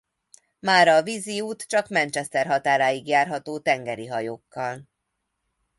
[0.59, 4.81] Mára a víziút csak Manchester határáig járható tengeri hajókkal.